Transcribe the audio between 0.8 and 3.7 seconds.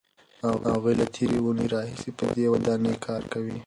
له تېرې اوونۍ راهیسې په دې ودانۍ کار کوي.